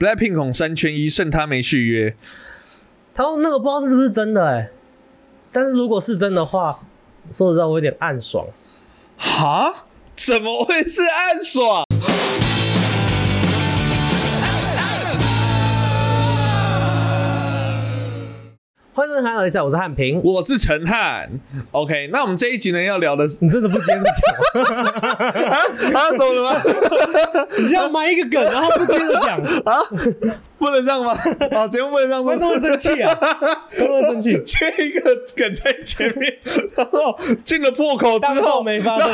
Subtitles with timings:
[0.00, 2.16] Blackpink 红三缺一，剩他没续约。
[3.12, 4.70] 他说那个不知道是不是真的哎、
[5.52, 6.80] 但是如果是真的话，
[7.30, 8.46] 说实在我有点暗爽。
[9.18, 9.84] 哈？
[10.16, 11.84] 怎么会是暗爽？
[18.92, 20.20] 欢迎收看《海一下》，我是汉平。
[20.24, 21.30] 我是陈汉。
[21.70, 24.62] OK，那我们这一集呢要聊的是你真的不接着讲？
[25.46, 25.58] 啊
[25.94, 26.60] 啊，怎么了吗？
[27.56, 29.78] 你这样埋一个梗，然后不接着讲，啊，
[30.58, 31.16] 不能这样吗？
[31.52, 32.40] 啊，节目不能这样说观。
[32.40, 33.14] 众会生气啊！
[33.14, 34.42] 观众会生气。
[34.44, 36.38] 接一个梗在前面，
[36.76, 39.08] 然后进了破口之当后做没发生。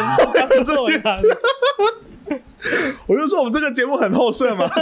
[3.06, 4.64] 我就说我们这个节目很后设嘛。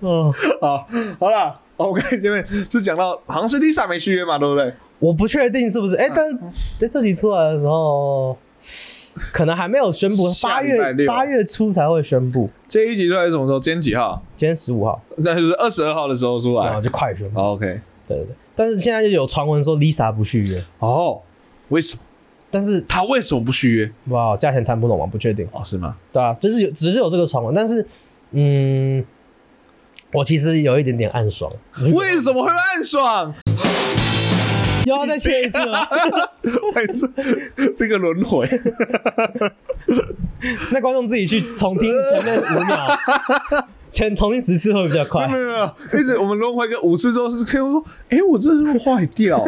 [0.00, 0.88] 哦，好，
[1.20, 4.72] 好了，OK，前面是讲到好像是 Lisa 没续约嘛，对不对？
[4.98, 6.38] 我不确定是不是，哎、但是
[6.78, 8.36] 在这集出来的时候，
[9.32, 12.48] 可能还没有宣布， 八月八月初才会宣布。
[12.66, 13.60] 这一集出来是什么时候？
[13.60, 14.22] 今天几号？
[14.34, 16.80] 今天十五号，那就是二十二号的时候出来然后。
[16.80, 17.38] 就快宣布。
[17.38, 21.20] OK，对对对，但是现在就有传闻说 Lisa 不续约，哦，
[21.68, 22.00] 为什么？
[22.50, 23.92] 但是他为什么不续约？
[24.14, 25.46] 哇，价钱谈不拢嘛，不确定。
[25.52, 25.94] 哦，是吗？
[26.10, 27.84] 对啊，就是有只是有这个传闻，但是
[28.30, 29.04] 嗯，
[30.16, 31.52] 我其实有一点点暗爽。
[31.92, 33.34] 为什么会暗爽？
[34.86, 35.86] 又要再切一次吗？
[37.76, 38.48] 这个轮回，
[40.72, 42.98] 那观众自己去重听前面五秒，
[43.90, 45.36] 前重听十次会比较快没。
[45.36, 49.44] 有没有，一直我们轮回个五次之后，是听我说，哎，我这是坏掉，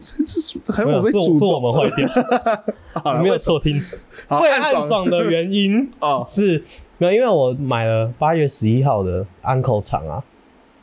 [0.00, 3.78] 这这是还有我被诅咒是我们坏掉，没有错听。
[4.26, 6.64] 好会暗爽的原因啊是
[6.98, 10.24] 没有，因为我买了八月十一号的安口场啊，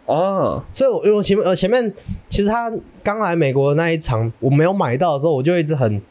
[0.05, 1.93] 哦，所以我因为我前面呃前面
[2.29, 2.71] 其实他
[3.03, 6.01] 刚来美国的那一场我没有买到的时候，我就一直很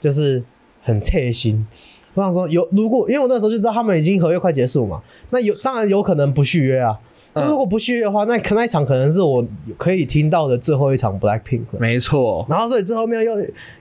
[0.00, 0.42] 就是
[0.82, 1.66] 很切心。
[2.14, 6.98] 我想说有如果因为我那时候就知道他们已经合约快结束嘛，那有当然有可能不续约啊。
[7.34, 11.66] 那如果不续约的话，那可那一场可能是我可以听到的最后一场 Blackpink。
[11.78, 13.34] 没错，然后所以最后面又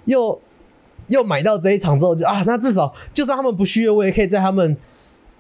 [0.06, 0.40] 又
[1.08, 4.78] 又买到这一场之后就啊，那至少就算他们不续约，我也可以在他们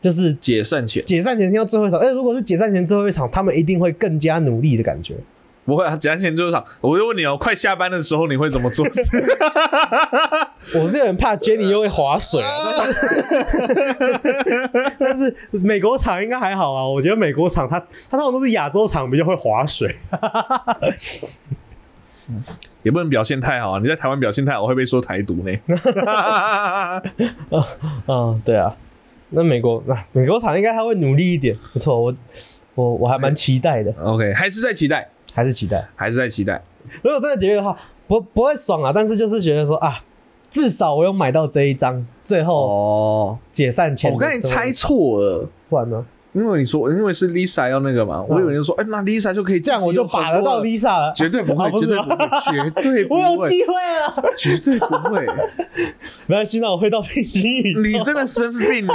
[0.07, 1.99] 就是解散前解散前听到最后一场。
[1.99, 5.15] 哎，如果是解散前最后一场，他们一定会更加努力的感觉。
[5.65, 9.01] 不会啊，解散前最后一场，我就问你哦，快下班的时候你会怎么做事？
[10.79, 12.47] 我是有点怕 Jenny 又会划水啊，
[14.97, 16.87] 但是 但是美国场应该还好啊。
[16.87, 17.77] 我觉得美国场它
[18.09, 19.93] 它通常都是亚洲场比较会划水。
[22.83, 25.51] 也不能表现太好啊，你在台湾表现太好会被说台独呢。
[28.07, 28.73] 嗯，对啊。
[29.29, 32.15] 那美国那、美国厂应该他会努力一点，不错，我
[32.75, 35.87] 我我还蛮期待的，OK，还是在期待，还是期待。
[35.95, 36.63] 还是在期待。
[37.03, 37.77] 如果真的解约的话，
[38.07, 40.03] 不不会爽啊，但是就是觉得说啊，
[40.49, 45.49] 至少我有买到这一张，最后哦，解散前的我刚才猜错了。
[45.69, 46.05] 不然呢？
[46.37, 55.25] 因为你说，因为是 Lisa 要那个嘛，我以为你说，哎、那 Lisa 就可以这样我就把得到 Lisa 了，绝对不会， 绝对不会，绝对不我有会，机会了， 绝对不会。
[56.27, 57.81] 没关系，那我会到平行宇宙。
[57.81, 58.93] 你真的生病呢、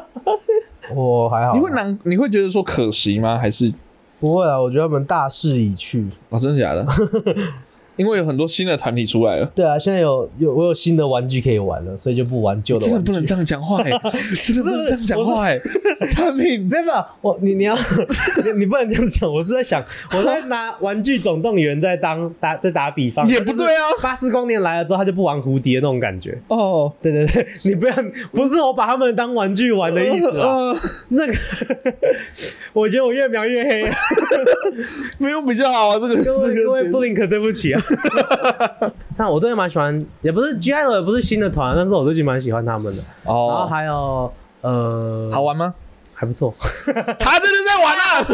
[0.94, 3.38] 我还好，你会难，你会觉得说可惜吗？
[3.38, 3.72] 还是
[4.18, 4.60] 不会啊？
[4.60, 6.06] 我觉得他们大势已去。
[6.28, 6.84] 哦，真的假的？
[8.00, 12.90] 因为有很多新的团体出来了，对啊，现在有有我有新的玩具可以玩了，所以就不玩旧的玩具。
[12.96, 13.90] 真的不能这样讲话哎、
[14.42, 15.58] 真的不能这样讲话哎、
[16.08, 16.84] 产品没有
[17.20, 17.76] 我你你要
[18.44, 19.84] 你你不能这样讲，我是在想，
[20.16, 23.90] 我在拿《玩具总动员》在当打在打比方，也不对啊。
[23.90, 26.40] 就是巴斯光年来了之后，他就不玩蝴蝶那种感觉。
[26.48, 27.94] 哦，对对对， 你不要
[28.32, 30.46] 不是我把他们当玩具玩的意思啊。
[30.48, 30.76] 呃，
[31.10, 31.34] 那个，
[32.72, 33.84] 我觉得我越描越黑，
[35.18, 37.82] 没有比较好啊，这个各位各位这个 Blink 对不起啊。
[39.16, 43.02] 那我真的蛮喜欢，也不是 G I 也不是新的团，但是我最近蛮喜欢他们的。
[43.24, 45.74] 哦然后哦，还有呃，好玩吗？
[46.14, 46.52] 还不错。
[47.18, 48.26] 他真的在玩啊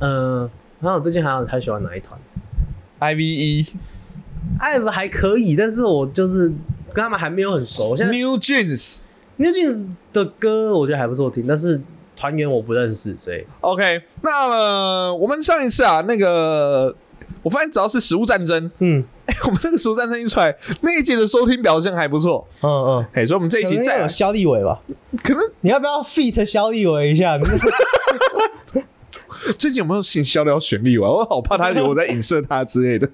[0.00, 0.50] 嗯，
[0.80, 2.18] 然后我最近还有还喜欢哪一团
[3.00, 3.66] ？！IVE
[4.60, 6.48] IVE 还可以，但是我就是
[6.92, 7.90] 跟他们还没有很熟。
[7.90, 9.00] 我现在 New Jeans。
[9.38, 11.78] New Jeans 的歌我觉得还不错听，但是
[12.16, 16.94] 团员我不认识，所以 OK，那、呃、我们上一次啊，那个
[17.46, 23.06] 我发现只要是食物战争，嗯哎、我们那个食物战争一出来，那一届的收听表现还不错，嗯嗯。
[23.12, 24.80] 哎，所以我们这一集再有肖立伟吧？
[25.22, 27.38] 可能 你要不要 feat 肖立伟一下？
[29.58, 31.06] 最近有没有请肖聊选立委？
[31.06, 33.08] 我好怕他以为我在影射他之类的。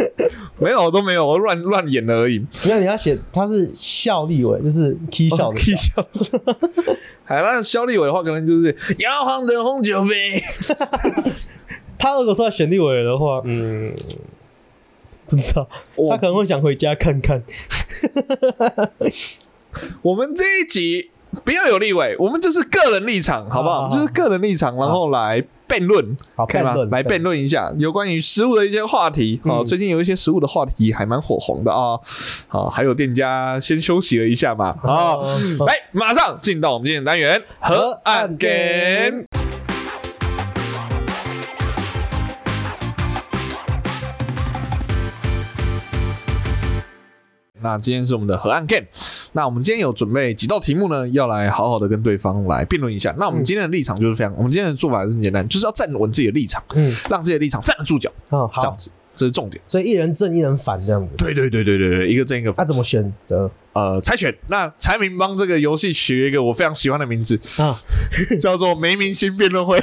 [0.58, 2.38] 没有，都没有，我乱乱演了而已。
[2.64, 6.02] 没有，你要写他是效立伟，就是 key 笑的可以笑。
[7.26, 10.42] 好，那肖立伟的话，可能就是摇晃的红酒杯。
[11.98, 13.92] 他如果说要选立委的话，嗯，
[15.26, 15.68] 不知道，
[16.10, 17.42] 他可能会想回家看看。
[20.02, 21.10] 我们这一集
[21.44, 23.82] 不要有立委，我们就是个人立场，好不好？
[23.82, 29.40] 好好就是个人立场，然后来辩论，好可以吗来辩论一下有关于食物的一些话题。
[29.44, 31.98] 哦，嗯最近有一些食物的话题还蛮火红的啊。
[32.48, 34.74] 好，还有店家先休息了一下嘛。
[34.80, 39.37] 好，哦来，马上进到我们今天的单元河岸 game。
[47.60, 48.86] 那今天是我们的河岸 game，
[49.32, 53.14] 那我们今天有准备几道题目呢，要来好好的跟对方来辩论一下。
[53.18, 59.60] 那我们今天的立场就是非常，我们今天的做法是很简单，就是要站稳自己的立场，嗯，让自己的立场站得住脚，哦，好，这样子，这是重点。
[59.66, 61.12] 所以一人正一人反这样子。
[61.18, 62.64] 对对对对对对，一个正一个反。
[62.64, 64.32] 那怎么选择呃，猜拳。
[64.48, 67.76] 那柴明帮这个游戏取一个我非常喜欢的名字，啊？
[68.40, 69.78] 叫做“没明星辩论会”。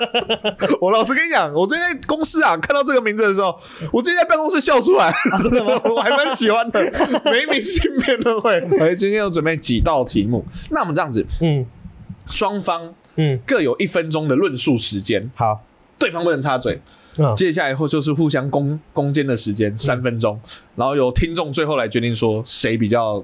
[0.80, 3.54] 我老实跟你讲，我最近在公司啊看到这个名字的时候，
[3.92, 5.12] 我直接在办公室笑出来，
[5.42, 5.80] 真的吗？
[5.94, 6.80] 我还蛮喜欢的
[7.30, 8.52] “没明星辩论会”。
[8.78, 11.66] 哎，今天有准备几道题目，那我们这样子，嗯
[12.28, 15.64] 双方嗯，各有一分钟的论述时间，好，
[16.00, 16.80] 对方不能插嘴。
[17.18, 20.40] 嗯，接下来后就是互相攻攻坚的时间三分钟，
[20.74, 23.22] 然后由听众最后来决定说谁比较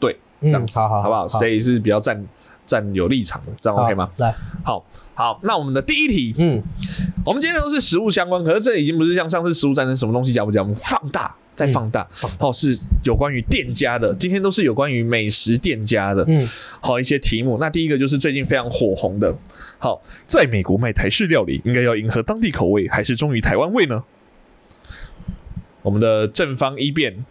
[0.00, 1.28] 对，这样子、嗯好好好好不好？
[1.28, 2.26] 谁是比较占
[2.66, 4.10] 占有立场的，这样 OK 吗？
[4.16, 4.34] 来，
[4.64, 4.84] 好
[5.14, 6.62] 好，那我们的第一题，嗯。
[7.24, 11.32] 我们今天都是食物相关，可是这已经不是像上次食物战争什么东西讲不讲，我们放大
[11.66, 12.08] 再放大，
[12.40, 16.48] 哦，是有关于店家的，今天都是有关于美食店家的，嗯，
[16.80, 17.56] 好一些题目。
[17.58, 19.32] 那第一个就是最近非常火红的，
[19.78, 24.02] 好，在美国卖台式料理，应该要迎合当地口味，还是忠于台湾味呢？
[25.82, 27.24] 我们的正方一辩，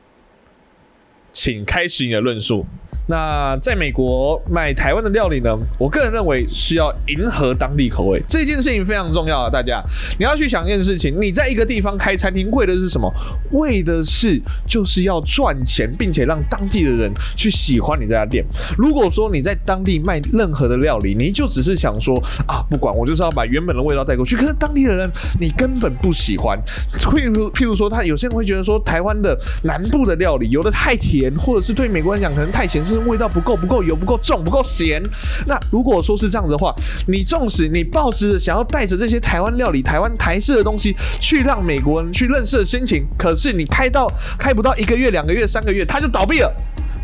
[1.33, 2.65] 请开始你的论述。
[3.07, 5.57] 那在美国卖台湾的料理呢？
[5.77, 9.49] 我个人认为是要迎合当地口味，这件事情非常重要啊！
[9.49, 9.81] 大家，
[10.17, 13.11] 你要去想一件事情，你在一个地方开餐厅，为的是什么？
[13.51, 18.45] 为的是就是要赚钱，并且让当地的人去喜欢你这家店。
[18.77, 22.15] 如果说你在当地卖任何的料理，你就只是想说
[22.47, 25.09] 啊，不管我就是要把原本的味道带过去，可是当地的人
[25.39, 26.57] 你根本不喜欢。
[26.97, 35.01] 譬如譬如说，他有些人会觉得说，台湾的南部的料理有的太甜，或者是对美国人讲可能太咸，甚至味道不够、不够油、不够重、不够咸。
[35.47, 36.75] 那如果说是这样子的话，
[37.07, 44.05] 你纵使你抱持着想要带着这些台湾料理、台湾台式的东西去让美国人去认识的心情，可是你开到
[44.37, 46.53] 开不到一个月、两个月、三个月，它就倒闭了。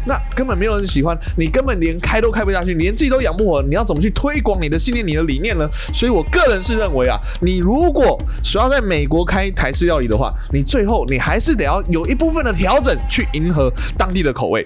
[0.06, 5.66] 那根本没有人喜欢，你根本连开都开不下去，连自己都养不活，你要怎么去推广你的信念、你的理念呢？
[5.94, 14.66] 所以我个人是认为啊，你如果想要在美国开台式料理的话，你最后你还是得要有一部分的调整，去迎合当地的口味。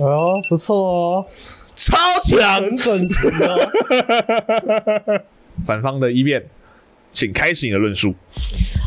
[0.00, 1.26] 哦，不错哦，
[1.76, 2.62] 超强！
[2.62, 3.70] 很准时哦。
[5.64, 6.42] 反方的一辩，
[7.12, 8.14] 请开始你的论述。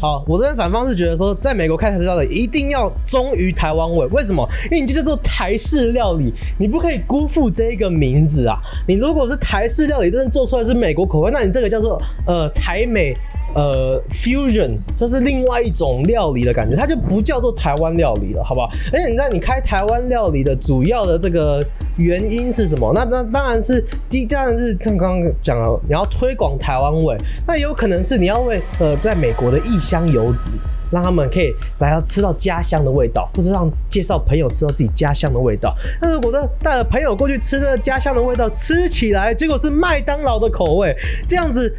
[0.02, 4.48] 好，我这边反方是觉得说，在美国开台式料理一定要忠于台湾味，为什么？
[4.66, 8.58] 因为你就叫做台式料理，你不可以辜负这一个名字啊。
[8.88, 13.16] 你如果是台式料理，真的做出来是美国口味，那你这个叫做呃台美。
[13.56, 18.70] 呃，fusion 这是另外一种料理的感觉，它就不叫做台湾料理了，好不好？
[18.92, 21.64] 而且你知道，你开台湾料理的主要的这个
[21.98, 22.92] 原因是什么？
[22.96, 27.16] 那那当然是第，当然是像刚刚讲了，你要推广台湾味，
[27.48, 30.58] 那有可能是你要为呃在美国的异乡游子。
[30.94, 35.76] 让他们可以来到吃到家乡的味道，或者让介绍朋友吃到自己家乡的味道。
[36.00, 40.96] 那如果呢带着朋友过去吃这家乡的味道，吃起来结果是麦当劳的口味，
[41.28, 41.74] 这样子，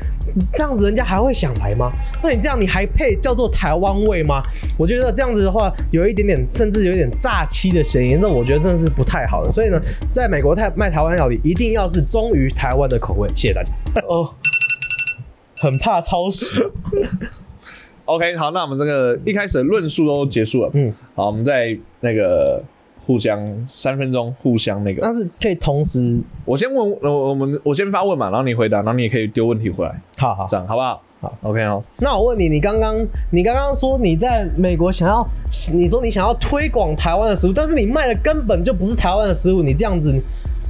[0.55, 1.93] 这样子人家还会想来吗？
[2.23, 4.43] 那你这样你还配叫做台湾味吗？
[4.77, 9.51] 我觉得这样子的话，有一点点甚至有一点诈欺的嫌疑，那我觉得真的是不太好的。
[9.51, 13.29] 所以呢，在美国太卖台湾料理，一定要是忠于台湾的口味。
[13.37, 13.73] 谢谢大家。
[14.09, 14.35] 哦，
[15.57, 16.73] 很怕超时。
[18.07, 20.71] OK，好，那我们这个一开始的论述都结束了。
[20.75, 22.63] 嗯，好，我们在那个
[23.07, 30.57] 互相三分钟互相那个，但是可以同时，我先问，我我们我先发问嘛，然后你回答，然后你也可以丢问题回来，好好这。
[30.57, 31.03] 样好不好？
[31.21, 31.83] 好，OK 哦。
[32.01, 32.95] 那我问你，你刚刚
[33.31, 35.27] 你刚刚说你在美国想要，
[35.73, 40.13] 你说你想要推广台湾的食物，但是你卖的根本就不是台湾的食物，你这样子，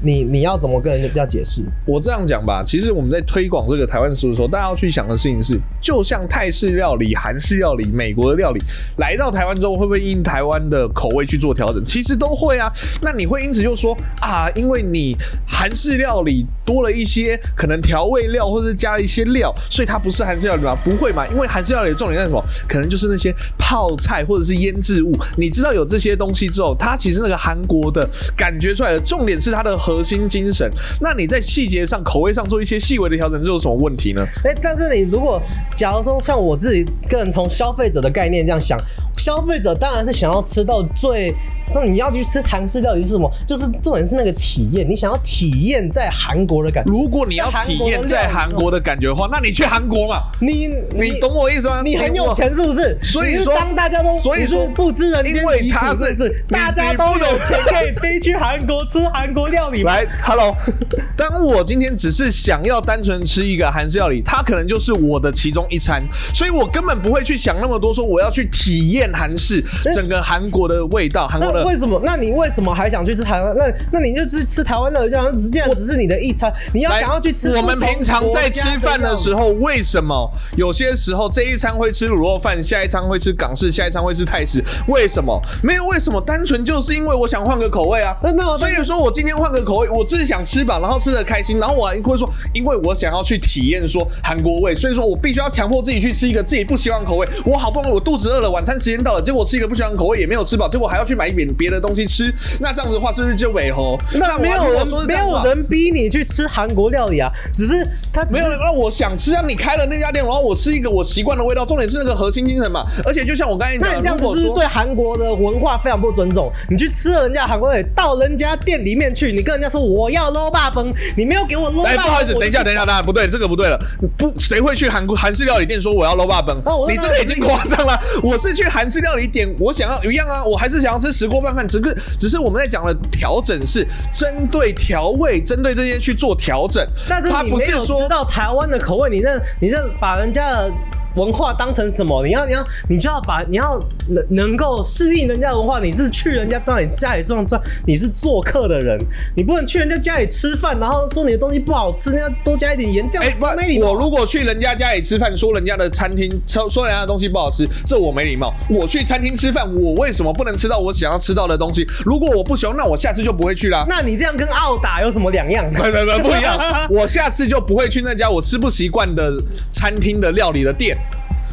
[0.05, 1.63] 你你要怎么跟人家解释？
[1.87, 8.61] 我这样讲吧，其实我们在推广这个台湾食物的时候，大家要去想的事情是，就像泰式料理、韩式料理、美国的料理
[8.99, 11.83] 来到台湾之后，会不会因台湾的口味去做调整？
[11.87, 12.71] 其实都会啊。
[13.01, 15.17] 那你会因此就说啊，因为你
[15.49, 20.77] 韩式料理多了一些可能调味料，或者加了一些料，所以它不是韩式料理吗？
[20.85, 22.45] 不会嘛，因为韩式料理的重点在什么？
[22.69, 25.13] 可能就是那些泡菜或者是腌制物。
[25.37, 28.07] 你知道有这些东西之后，它其实那个韩国的
[28.37, 30.69] 感觉出来的重点是它的核核心精神。
[31.01, 34.27] 那你在细节上、口味上做一些细微的调整，这有什么问题呢？
[34.45, 35.41] 哎、但是你如果
[35.77, 38.79] 假如说像我自己个人从消费者的概念这样想，
[39.17, 41.35] 消费者当然是想要吃到最，
[41.73, 43.31] 那你要去吃韩式料理是什么？
[43.47, 46.91] 就是重点是那个体验，你想要体验在韩国的感觉。
[46.91, 51.83] 如果你要体验在韩国的感觉的话，那你去韩国嘛，你你懂我意思吗？
[51.83, 52.99] 你很有钱是不是？
[53.03, 56.45] 所以说当大家都所以说不知人间疾苦他是是不是？
[56.49, 59.84] 大家都有钱可以飞去韩国吃韩国料理吗？
[59.85, 60.55] 来，Hello，
[61.17, 69.63] 当我今天只是想要单纯吃一个韩式料理，它可能就是我的其中一餐，所以我根本不会去想那么多，说我要去体验韩式
[69.95, 72.01] 整个韩国的味道，韩国的那为什么？
[72.05, 73.55] 那你为什么还想去吃台湾？
[73.57, 76.53] 那那你就去吃台湾的，这样直接只是你的一餐。
[76.73, 84.63] 你要想要去吃我们平常在吃饭的时候，为什么有些时候这一餐会吃卤肉饭，下一餐会吃港式，下一餐会吃泰式？
[84.89, 85.41] 为什么？
[85.63, 88.17] 没有为什么，单纯就是因为我想换个口味啊。
[88.23, 97.27] 那没有，所以说我今天换个口味，我自己想吃饱，然后吃的开心，然后我还会说，因为我想要去体验说韩国味，所以说我必须要强迫自己去吃一个自己不喜欢的口味。
[97.45, 103.99] 我好不容易我肚子饿了，晚餐时间到了，结果吃一个不喜欢的口味也没有吃饱，结果还要去买一点别的东西吃，那这样子的话是不是就尾猴？
[104.15, 109.43] 那没有人没有人逼你去吃韩国料理啊，只是他只是没有人让我想吃啊！
[109.47, 112.85] 你开了那家店，然后我吃一个我习惯的味道，重点是那个核心精神嘛。
[113.05, 116.51] 而且就像我刚才讲的，那你这样子是对韩国的文化非常不尊重？
[116.69, 123.79] 你去吃了人家韩国料理，到人家店里面去，你跟人家说我要 low 霸崩，你没有给我霸哎，崩，不好意思，等一下，等一下，当然不对，这个不对了。
[124.19, 126.87] 不，谁会去韩国韩式料理店说我要 low 霸崩哦？
[126.89, 127.99] 你这个已经夸张了。
[128.23, 136.85] 我是去韩式料理店，我想要一样啊，我还是想要吃石锅拌饭，只是只是我们在讲的调整是针对调味，针对这些去做调整。
[137.09, 140.73] 但是你没有是说吃到台湾的口味，你这你这把人家的
[141.17, 142.25] 文化当成什么？
[142.25, 143.79] 你要你要你就要把你要
[144.09, 148.99] 能能够适应人家文化，你是去人家到你家里上赚，你是做客的人，
[149.37, 153.93] 你不能去人家家里吃饭，然后说你的东西不好吃，那要多加一点盐，这、样不没礼，貌。
[153.93, 158.53] 我如果去人家家里吃饭，说人家的餐厅说说人家的东西不好吃，这我没礼貌。
[158.69, 161.87] 我去餐厅吃饭，我为什么不能吃到我想要吃到的东西？
[162.05, 163.85] 如果我不喜欢，那我下次就不会去啦。
[163.89, 165.65] 那你这样跟澳打有什么两样？
[165.71, 166.59] 不不不不一样，
[166.91, 169.33] 我下次就不会去那家我吃不习惯的
[169.71, 170.97] 餐厅的料理的店，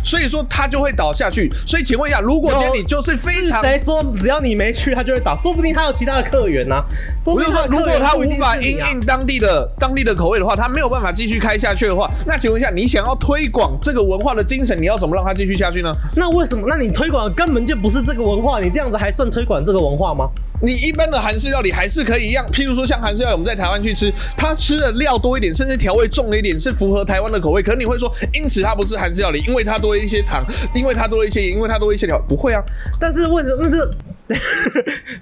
[0.03, 1.51] 所以说它就会倒下去。
[1.65, 5.35] 所以请问一下，如果今天你就是非常，谁说只要你没去，他就会倒？
[5.35, 6.75] 说不定他有其他的客源呢、
[7.19, 15.93] 说不定他的客如果他无法是你啊因应当地的当地的口味的话，他没有办法继续开下去的话，那请问一下，你想要推广这个文化的精神，你要怎么让它继续下去呢？
[16.15, 16.65] 那为什么？
[16.67, 20.29] 那你推广的根本就不是这个文化，你这样子还算推广这个文化吗？
[20.61, 27.61] 你一般的韩式料理还是可以一样，譬如说像韩式料理，我们在台湾去吃，它吃的料多一点，甚至调味重了一点，是符合台湾的口味。
[27.61, 32.61] 可能你会说，因此它不是韩式料理，因为它多了一些糖，因为它多了一些盐，因为它多了一些料，不会啊，
[32.99, 33.91] 但是问那这，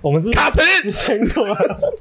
[0.01, 1.46] 我们是卡成，成过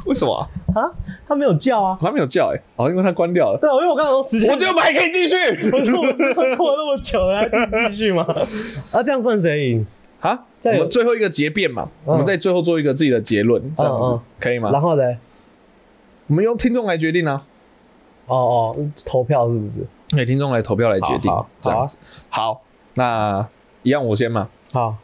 [0.06, 0.82] 为什么啊？
[0.82, 0.90] 啊？
[1.28, 1.96] 他没有叫啊？
[2.00, 5.36] 我还没有叫哎、哦，因为它关掉了，对啊，因为我刚刚说直接，我觉得我们还可以继续
[5.70, 8.26] 我说我是会过那么久了，还继继续吗？
[8.92, 9.86] 啊，这样算谁赢？
[10.20, 10.44] 啊。
[10.64, 14.70] 我们最后一个结辩嘛，我们在最后做一个自己的结论，这样子、可以吗？
[14.72, 15.02] 然后呢？
[16.26, 17.46] 我们由听众来决定啊，
[18.26, 19.86] 哦哦，投票是不是？
[20.16, 21.96] 给听众来投票来决定这样子。
[22.28, 22.60] 好，
[22.94, 23.48] 那
[23.82, 24.48] 一样我先嘛。
[24.72, 24.96] 好，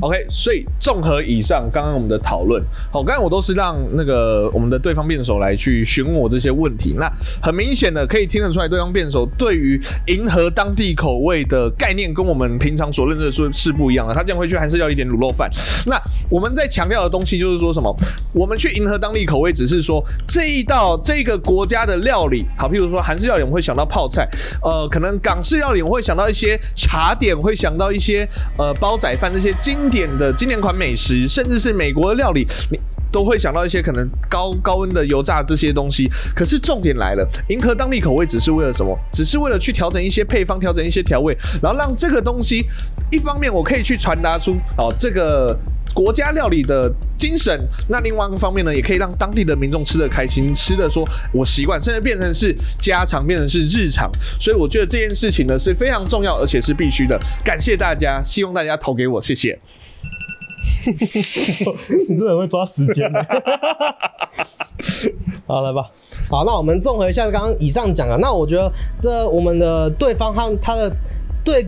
[0.00, 2.62] OK，所以综合以上刚刚我们的讨论，
[2.92, 6.94] 好，刚刚我都是让那个我们的对方辩手来去询问我这些问题。
[6.98, 7.10] 那
[7.42, 14.12] 很明显的可以听得出来，对方辩手对于迎合当地口味的概念跟我们平常所认知的是是不一样的。
[14.12, 15.48] 他这样会去还是要一点卤肉饭。
[15.86, 15.98] 那
[16.30, 17.94] 我们在强调的东西就是说什么？
[18.34, 24.28] 我们去迎合当地口味，只是说这一道这个国家的料理，好，譬如说韩式料理，我们会想到泡菜，
[24.62, 32.80] 呃，可能港式料理我会想到一些茶点，会想到一些呃煲仔饭这些经典的经典款美食，甚至是美国的料理，你。
[33.12, 38.98] 都会想到一些可能高高温的油炸这些东西，可是重点来了，迎合当地口味只是为了什么？
[39.10, 42.66] 只是为了去调整一些配方，调整一些调味，然后让这个东西，
[43.10, 45.56] 一方面我可以去传达出哦这个
[45.96, 54.10] 国家料理的精神，那另外一个方面呢，也可以让当地的民众吃得开心，吃的说我习惯，甚至变成是家常，变成是日常。
[54.38, 57.18] 所以我觉得这件事情呢是非常重要，而且是必须的。
[57.42, 59.58] 感谢大家，希望大家投给我，谢谢。
[60.84, 63.10] 你真的很会抓时间。
[65.46, 65.90] 好，来吧。
[66.28, 70.94] 好，那我们综合一下刚刚以上讲的，那我觉得这我们的对方他他的
[71.42, 71.64] 对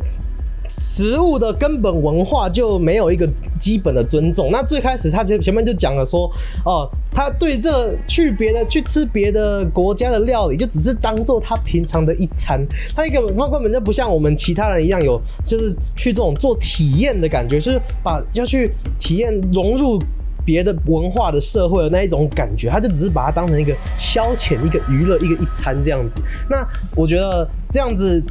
[0.69, 4.51] 食物的根本文化就没有一个基本的尊重。
[4.53, 6.31] 那最开始他前前面就讲了说，
[6.65, 19.99] 哦、他对这去别的去吃别的国家的料理，就只是当做他平常的一餐，他一个文化根本就不像我们其他人一样有就是去这种做体验的感觉，就是把要去体验融入。
[20.45, 26.23] 别的文化的社会的那一种感觉，他就只是把它当成一个消遣、一个娱乐、一个一餐这样子。
[26.49, 28.25] 那我觉得这样子。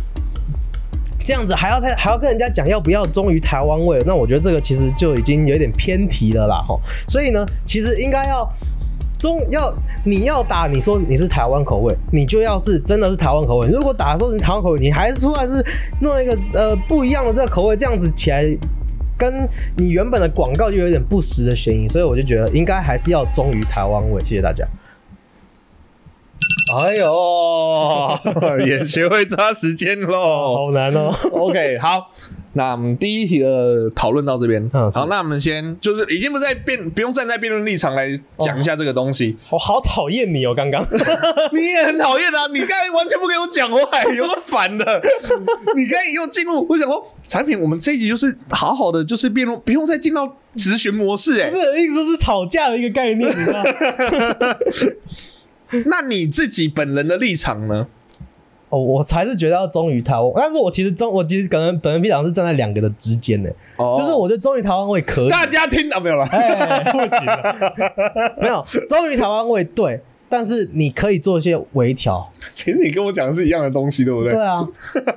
[1.27, 6.79] 这样子还要再还要跟人家讲要不要忠于台湾味，那我觉得这个其实就已经有点偏题了啦吼。
[7.10, 8.50] 所以呢，其实应该要
[9.19, 13.67] 中要你要打，你说你是台湾口味，你就要是真的是台湾口味。
[13.67, 15.62] 如果打的时候是台湾口味，你还是出来是
[16.00, 18.46] 弄一个呃不一样的这个口味，这样子起来
[19.17, 21.89] 跟你原本的广告就有点不实的嫌疑。
[21.89, 24.17] 所以我就觉得应该还是要忠于台湾味。
[24.24, 24.65] 谢谢大家。
[26.74, 28.20] 哎呦，
[28.65, 30.67] 也学会抓时间喽。
[30.67, 31.13] 好难哦。
[31.32, 32.12] OK，好，
[32.53, 34.62] 那我们第一题的讨论到这边。
[34.74, 39.38] 嗯好，那我们先就是已经不在辩，不用站在辩论立场来讲一下这个东西。
[39.50, 40.86] 我好讨厌你哦，刚刚。
[41.53, 42.48] 你也很讨厌啊！
[42.51, 45.01] 你刚才完全不给我讲话，有个烦的。
[45.75, 54.58] 你刚才又进入，我想说，产品我们这一集就是好好的，就是辩论，不用再进到直询模式、哎，这一直都是吵架的一个概念，你知道吗？
[55.88, 57.88] 那你自己本人的立场呢？
[58.69, 66.25] 哦，我还是觉得要忠于台湾，但是我其实忠，我其实可能本人立场是站在两个的之间呢，哦就是我觉得忠于台湾味可以，大家听到没有了？
[66.27, 74.33] 哎，不行了， 没有忠于台湾味对，但是你可以做一些微调，其实你跟我讲的是一样的东西，对不对？
[74.33, 74.67] 对啊，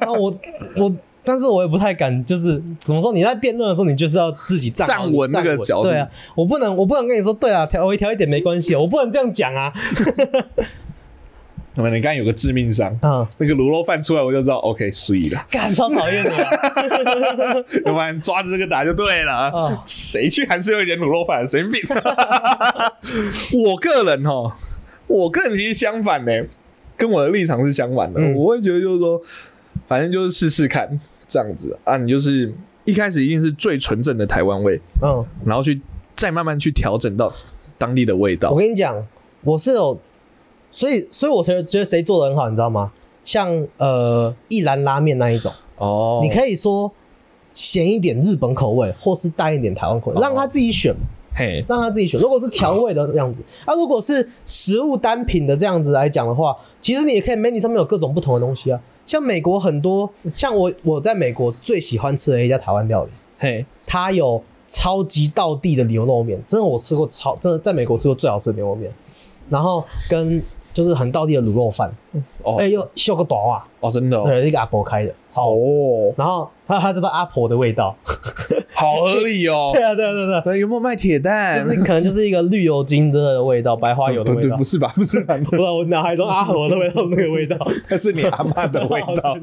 [0.02, 0.32] 那我
[0.76, 0.94] 我。
[1.24, 3.12] 但是我也不太敢，就是怎么说？
[3.12, 9.72] 你在辩论的时候，你就是要自己站站稳那个角度对啊，我不能，我不能跟你说，对啊，调微调一点没关系，我不能这样讲啊。
[11.76, 16.50] 那么你刚刚有个致命伤，嗯，那个卤肉饭出来，我就知道 OK 碎了，干超讨厌的啊。
[17.86, 19.32] 要不然抓着这个打就对了。
[19.32, 21.46] 啊谁去还是有一点卤肉饭？
[21.46, 21.80] 神经病！
[23.64, 24.52] 我个人哦，
[25.06, 26.32] 我个人其实相反呢、
[26.96, 28.20] 跟我的立场是相反的。
[28.20, 29.22] 嗯我会觉得就是说，
[29.86, 32.52] 反正就是试试看这样子啊，你就是
[32.84, 35.80] 一开始一定是最纯正的台湾味，嗯，然后去
[36.16, 37.32] 再慢慢去调整到
[37.78, 38.58] 当地的味道我。
[38.58, 39.06] 跟你讲，
[39.42, 39.98] 我是有，
[40.70, 42.92] 所以所以我觉得觉得谁做的很好，你知道吗？
[43.24, 46.90] 像呃一兰拉面那一种，哦你可以说
[47.54, 50.94] 咸一点日本口味，或是淡一点台湾口味，让他自己选，
[51.34, 52.18] 嘿，让他自己选。
[52.18, 58.80] 如果是调味的样子，啊，如果是食物单品的这样子来讲的话，其实你也可以 menu 上面有各种不同的东西啊。
[59.10, 68.94] 像美国很多，像我我在美国最喜欢吃的一家台湾料理，嘿，它有超级道地的牛肉面，真的我吃过超真的在美国吃过最好吃的牛肉面，
[69.48, 70.40] 然后跟
[70.72, 71.90] 就是很道地的卤肉饭，
[72.42, 75.64] 哦哎、又秀个短袜，哦，真的哦，对，那个阿婆开的，超好吃。
[75.64, 77.94] 哦，然后它它叫做阿婆的味道，
[78.72, 79.82] 好合理哦对。
[79.82, 81.62] 啊 对啊对啊，对，有没有卖铁蛋？
[81.66, 84.64] 就是可能就是一个绿油精的味道，白花油的不对，味道不。
[84.64, 84.92] 是吧？
[84.96, 85.36] 不是吧？
[85.44, 87.56] 不知道我脑海中阿婆的味道是那个味道，
[87.88, 89.36] 那是你阿妈的味道。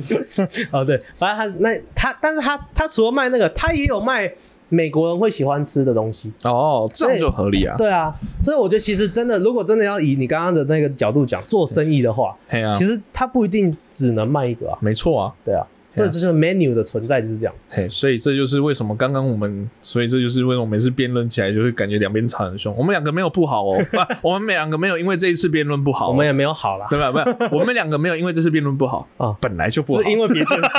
[0.72, 4.32] 哦，对，反正他那他，但是他他除了卖那个，他也有卖
[4.70, 6.32] 美国人会喜欢吃的东西。
[6.44, 7.76] 哦，这样就合理啊。
[7.78, 14.78] 对啊，所以我觉得其实真的，如果真的要以你刚刚的那个角度讲做生意的话，嘿啊其，实它不一定只能卖一个啊。
[14.82, 15.34] 没错啊。
[15.46, 15.66] 对啊，
[15.98, 17.68] 所以这就是 menu 的存在就是这样子。
[17.70, 22.74] 嘿，所以这就是为什么刚刚我们，所以这就是为什么每次辩论起来就会感觉两边吵很凶。
[22.78, 23.78] 我们两个没有不好哦，
[24.22, 27.12] 不我们两个没有因为这一次辩论不好哦，我们也没有好啦，对吧？
[27.12, 30.78] 不是，我们两个没有因为这次辩论不好啊 本来就不好，是因为别件事，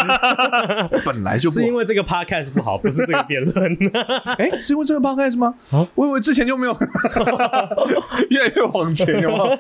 [1.05, 3.79] 本来就不好是因为这个 podcast 不好，不是这个辩论。
[4.39, 5.55] 哎、是因为这个 podcast 吗？
[5.71, 6.77] 啊我以为之前就没有，
[8.31, 9.59] 越来越往前，有没有？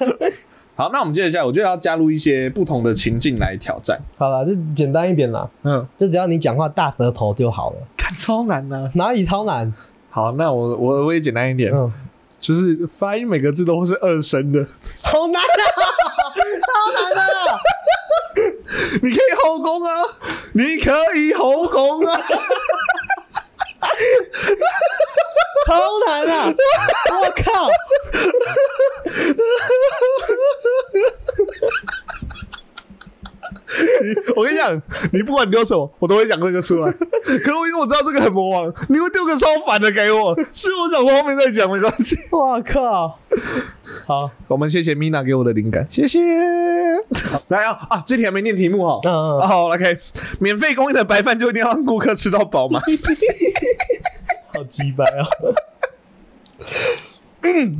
[0.78, 4.00] 好，那我们接着下来，我就要加入一些不同的情境来挑战。
[4.16, 9.74] 好了，就简单一点啦，嗯，就只要你讲话大舌头就好了，看超难呐、哪里超难？
[10.08, 11.92] 好，那我我我也简单一点，嗯，
[12.38, 14.64] 就是发音每个字都是二声的。
[15.02, 15.74] 好难啊，
[16.62, 17.58] 超难啊！
[19.02, 19.90] 你可以后宫啊，
[20.52, 22.20] 你可以后宫啊。
[25.66, 25.74] 超
[26.06, 26.54] 难啊！
[27.20, 27.68] 我靠！
[34.34, 34.80] 我跟你讲，
[35.12, 36.90] 你不管丢什么，我都会讲这个出来。
[36.92, 42.16] 可是我因为我知道这个很魔王，你会丢个超反的给我，是我想说后面再讲没关系。
[42.30, 43.18] 我靠！
[44.06, 46.18] 好，我们谢谢 Mina 给我的灵感，谢谢。
[47.48, 49.00] 来啊啊，这题还没念题目哈。
[49.04, 49.98] 嗯嗯啊好，OK，
[50.40, 52.80] 免费供应的白饭就一定要让顾客吃到饱吗？
[54.58, 55.22] 好鸡掰啊！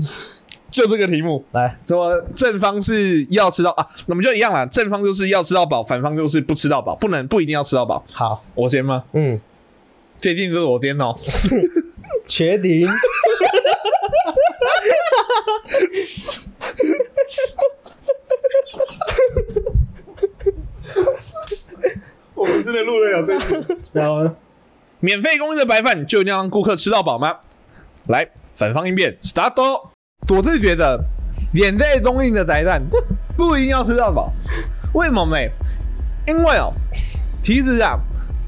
[0.70, 4.64] 就这个题目，来，什么正方是要吃到啊，那么就一样啦。
[4.66, 8.04] 正方就是要吃到饱，反方就是不吃到饱，不能不一定要吃到饱。
[8.12, 9.02] 好，我先吗？
[9.12, 9.40] 嗯，
[10.18, 11.16] 最近就是我先哦。
[12.28, 12.88] 确定？
[22.34, 23.56] 我们真的录得了这一集。
[23.92, 24.36] 然后呢，
[25.00, 27.36] 免费供应的白饭就一定要让顾客吃到饱吗？
[28.08, 29.54] 来，反方应变，start。
[30.28, 30.98] 我是觉得
[31.54, 32.82] 免费供应的宅蛋
[33.36, 34.32] 不一定要吃到饱，
[34.94, 35.36] 为什么呢？
[36.26, 36.72] 因为哦，
[37.44, 37.96] 其实啊，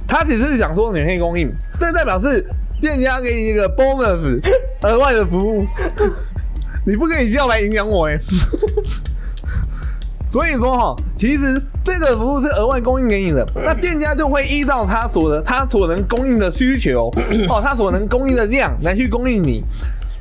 [0.09, 2.45] 他只是想说免费供应，这代表是
[2.81, 4.41] 店家给你一个 bonus
[4.83, 5.65] 额外的服务，
[6.85, 8.19] 你不可以叫来影响我哎。
[10.31, 17.11] 所以说哈，其实这个服务是额外供应给你的， 那店家就会依照他所的他所能供应的需求
[17.51, 19.65] 哦，他所能供应的量来去供应你。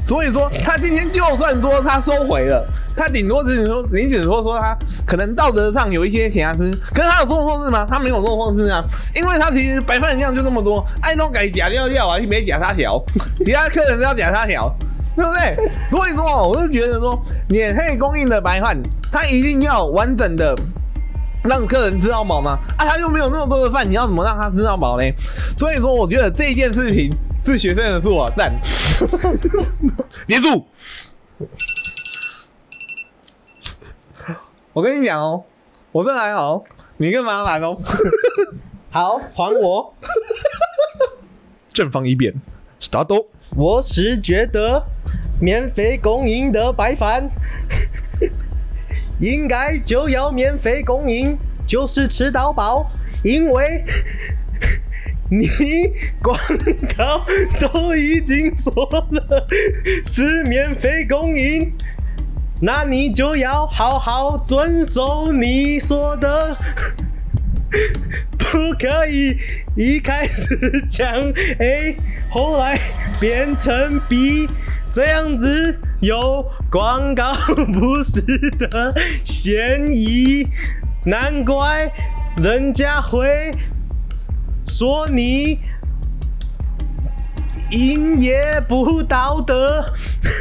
[0.07, 7.85] 所以说，他今天就算说他收回了，他顶多只是说，你只说说他可能道德上有一些瑕疵，可是他有做错事吗？
[7.87, 12.99] 他没有做错事啊，因为他其实白饭量就这么多，爱弄改假料料啊，别假他小，
[13.45, 14.73] 其他客人都要假他小，
[15.19, 15.69] 对不对？
[15.91, 20.55] 所以说，我是觉得说，免费供应的白饭，他一定要完整的
[21.43, 22.57] 让客人吃到饱吗？
[22.77, 25.03] 啊，他又没有那么多的饭，你要怎么让他吃到饱呢？
[25.57, 27.09] 所以说，我觉得这件事情。
[27.41, 28.33] 是学生的错啊！
[28.37, 28.53] 但
[30.27, 30.65] 别住！
[34.71, 35.43] 我跟你讲哦，
[35.91, 36.63] 我这还好，
[36.97, 37.75] 你干嘛来哦？
[38.91, 39.95] 好，还我！
[41.73, 42.35] 正方一辩
[42.79, 43.25] ，start。
[43.55, 44.83] 我是觉得
[45.39, 47.29] 免费供应的白饭，
[49.19, 52.91] 应该就要免费供应，就是吃到饱，
[53.23, 53.83] 因为。
[55.31, 55.47] 你
[56.23, 56.35] 广
[56.97, 57.23] 告
[57.59, 58.73] 都已经说
[59.11, 59.47] 了
[60.07, 61.71] 是免费供应，
[62.61, 66.57] 那你就要好好遵守你说的，
[68.39, 68.47] 不
[68.79, 69.37] 可以
[69.75, 70.57] 一开始
[70.89, 71.13] 讲
[71.59, 71.95] A，
[72.31, 72.79] 后来
[73.19, 74.47] 变成 B，
[74.91, 77.33] 这样子有广告
[77.73, 78.21] 不实
[78.57, 80.47] 的嫌疑，
[81.05, 81.91] 难怪
[82.37, 83.51] 人家会。
[84.65, 85.57] 说你
[87.71, 89.83] 营业不道德，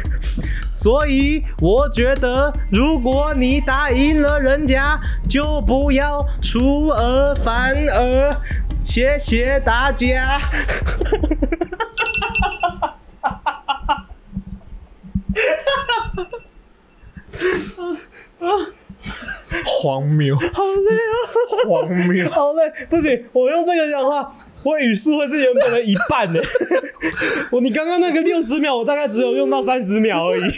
[0.71, 8.35] 所以我觉得，如果你答应了人家，就不要出尔反尔。
[8.83, 10.39] 谢谢大家。
[19.81, 21.13] 荒谬， 好累啊！
[21.65, 24.29] 荒谬， 好累，不行，我用这个讲话，
[24.65, 26.39] 我语速会是原本的一半呢。
[27.49, 30.51] 我你刚刚那个六十秒，我大概只有用到三十秒而已，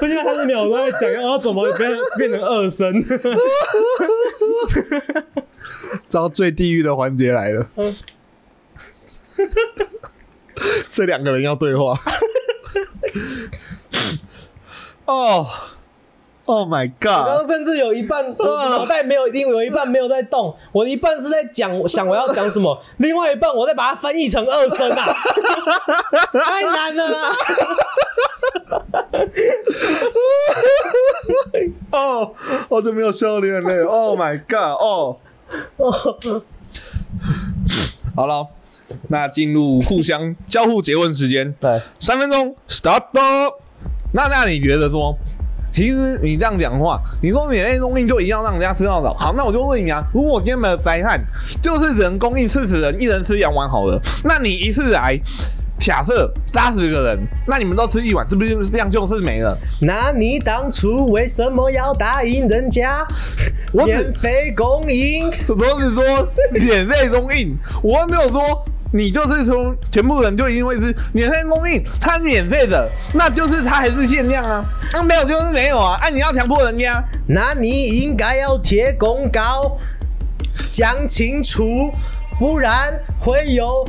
[0.00, 3.02] 剩下三十秒我都在讲要怎么变变成二声。
[6.08, 7.68] 到最地狱的环节来了，
[10.92, 11.98] 这两个人要对话。
[15.06, 15.46] 哦。
[16.48, 17.12] Oh my god！
[17.12, 20.54] 我刚刚甚至有一半， 我脑袋没有，因为有一半没有在动。
[20.72, 25.06] 我一半是在讲，想我要讲什么， 另外一半我在把它翻译成二声啊，
[26.32, 27.30] 太难了啦！
[31.92, 32.32] 哦，
[32.70, 33.82] 我就没有笑你很累。
[33.82, 34.80] Oh my god！
[34.80, 35.16] 哦，
[38.16, 38.46] 好了，
[39.08, 41.52] 那进入互相交互诘问时间。
[41.60, 43.02] 对，三分钟，start。
[44.14, 45.14] 那那你觉得说？
[45.78, 49.14] 其实你这样讲话，你说免费供应就一定要让人家吃到饱。
[49.14, 51.20] 好，那我就问你啊，如果今天的灾害
[51.62, 55.16] 就是人供应四十人，一人吃两碗好了，那你一次来，
[55.78, 59.56] 假设八十个人，那你们都吃一碗，是不是量就是没了？
[59.80, 63.06] 那你当初为什么要答应人家
[63.70, 65.28] 免费供应？
[65.28, 68.64] 我只说免费供应，我没有说。
[68.92, 77.68] 你就是从全部人就一定会是免费供应，它免费的，那就是它还是限量啊，那没有就是没有啊，哎，你要强迫人家，那你
[78.00, 79.76] 应该要贴公告，
[80.72, 81.92] 讲清楚，
[82.38, 83.84] 不然会有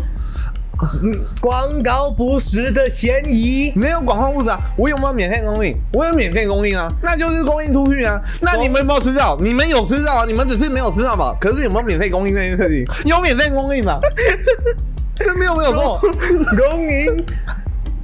[1.41, 3.71] 广告不实的嫌疑。
[3.75, 5.75] 没有广告不实啊，我有没有免费供应？
[5.93, 9.37] 我有免费供应啊，那就是供应出去啊，那你们有没有吃到？
[9.41, 11.35] 你们有吃到啊，你们只是没有吃到吧？
[11.39, 13.09] 可是有没有免费供应这件事情？
[13.09, 13.99] 有免费供应吗？
[15.37, 16.01] 没有没有错，
[16.69, 17.25] 供应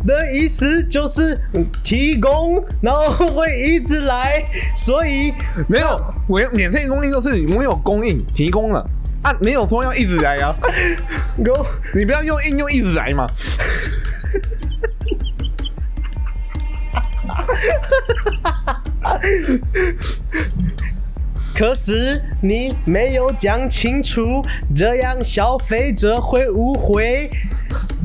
[0.06, 1.39] 的意思就是
[1.84, 4.43] 提供，然后会一直来，
[4.75, 5.34] 所以
[5.67, 8.88] 没有我免费供应就是我有供应提供了
[9.23, 10.56] 啊，没有说要一直来啊。
[11.43, 13.25] go，你不要用应用一直来嘛。
[21.56, 24.41] 可是你没有讲清楚，
[24.76, 27.30] 这样消费者会误会。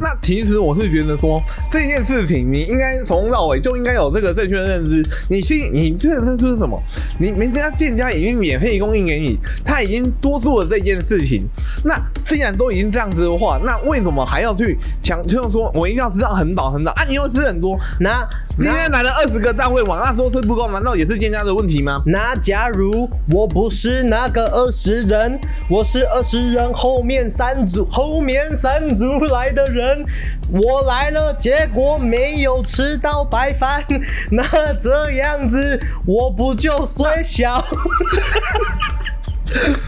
[0.00, 5.02] 那其实我是觉得说这件事情，你应该从头到尾就应该有这个正确的认知。
[5.28, 6.80] 你信，你这个认知是什么？
[7.18, 11.44] 你人家店家已经免费供应给你，他已经多做了这件事情。
[11.84, 17.04] 那既然都已经这样子的话，那为什么还要去强就是说我一定要吃到很饱很饱啊？
[17.08, 18.26] 你又吃很多，那
[18.58, 22.02] 今天来了二十个单位，往那时候吃不够，难道也是店家的问题吗？
[22.04, 30.04] 那假如我不是那个二十人，我是二十人后面三组后面三组来的人，
[30.50, 33.82] 我来了，结果没有吃到白饭，
[34.30, 37.64] 那这样子我不就衰小？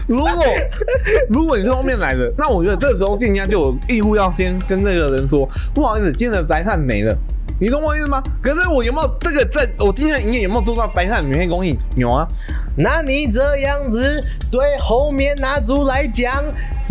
[0.07, 0.33] 如果
[1.29, 7.15] 如果你是后面来的，那我觉得这时候店家就有义务要先跟那个人说，不好意思，今天的白饭没了。
[7.59, 8.21] 你懂我意思吗？
[8.41, 11.77] 可是我有没有这个在我今天的营业有没有做到白饭免费供应？
[11.95, 12.27] 有啊。
[12.77, 16.43] 那你这样子对后面那组来讲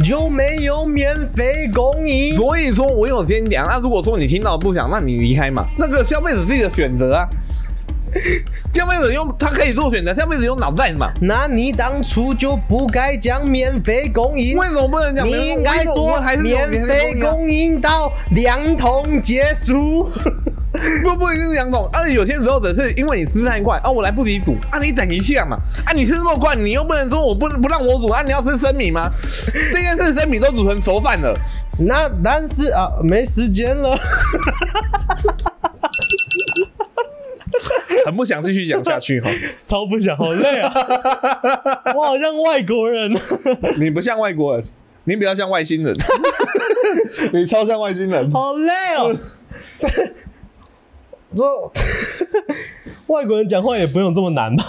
[0.03, 2.37] 就没有免费供应。
[2.37, 5.67] 所以说我有先讲，那如果说你听到不想，那你离开嘛。
[5.77, 7.27] 那个消费者自己的选择啊。
[8.75, 11.11] 消费者用他可以做选择，消费者用脑袋嘛。
[11.23, 15.27] 那你当初就不该讲免费供应，为什么不能讲？
[15.27, 20.11] 你应该说免费供应到两桶结束。
[21.05, 29.09] 不不一定是两桶，而且有些时候只是因为你吃太快啊，我来不及煮啊，你等一下嘛啊，你吃那么快，你又不能说我不不让我煮啊，你要吃生米吗？
[29.73, 31.33] 这件事生米都煮成熟饭了，
[31.79, 33.97] 那但是啊，没时间了。
[38.07, 39.31] 很不想继续讲下去哈，
[39.67, 40.73] 超不想，好累啊！
[41.95, 43.13] 我好像外国人，
[43.79, 44.65] 你不像外国人，
[45.05, 45.95] 你比较像外星人，
[47.33, 49.15] 你超像外星人，好累哦。
[51.37, 51.73] 说
[53.09, 54.65] 外国人讲话也不用这么难吧？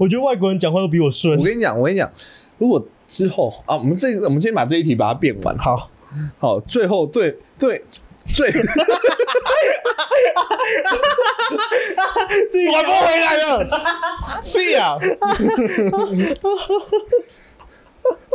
[0.00, 1.38] 我觉得外国人讲话都比我顺。
[1.38, 2.10] 我跟你讲，我跟你讲，
[2.58, 5.90] 如果之后啊，我们这我们先把这一题把它变完，好
[6.38, 7.84] 好，最后对对
[8.26, 8.50] 最。
[12.72, 14.96] 转不回来了，是呀。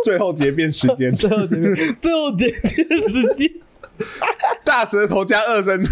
[0.04, 2.74] 最后结辩时间，最后结辩，最后结辩
[3.10, 3.52] 时间。
[4.64, 5.84] 大舌头加二声，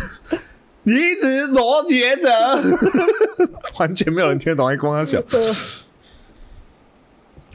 [0.88, 2.64] 一直罗觉得，
[3.78, 5.22] 完全没有人听得懂，还光要想。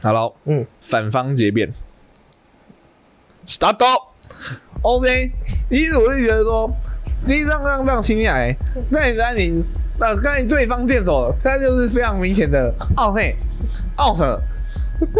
[0.01, 1.73] 好了，嗯，反方结辩
[3.47, 3.77] ，start。
[4.83, 5.31] OK，
[5.71, 6.71] 一直我就觉得说。
[7.25, 8.53] 实际上，这样这样听下来，
[8.91, 9.63] 那你在你
[9.97, 13.33] 那，刚才对方箭手，他就是非常明显的奥内
[13.95, 14.37] 奥克，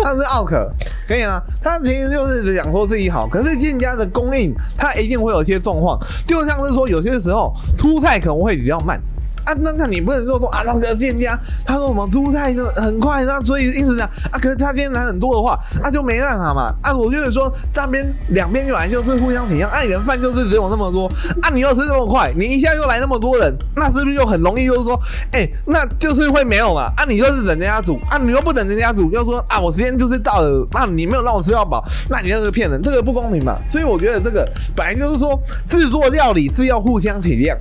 [0.03, 0.71] 他是奥克，
[1.07, 1.41] 可以啊？
[1.61, 9.01] 他其实就是想说自己好，可是店家的供应，他一定会有一些状况，就像是说有些时候出菜可能会比较慢。
[9.45, 16.73] 啊，那那你不能说说啊，那个店家他说我们出菜就很快，那所以一直讲啊，可是他今天来很多的话，那就没办法嘛。
[16.81, 21.07] 啊，我就是说这边两边就来就是互相体谅，啊，你的饭就是只有那么多，
[21.41, 24.99] 啊，你又吃这么快，你一下又来那么多人，那是不是就很容易就是说，
[25.31, 26.91] 哎，那就是会没有嘛？
[26.95, 33.57] 啊，你就是等人家煮，啊，你又不等人家煮，又说啊，我时间就是到了，那你没有让我吃到饱，那你就是骗人，这个不公平嘛。
[33.69, 37.55] 所以我觉得这个本来就是说制作料理是要互相体谅。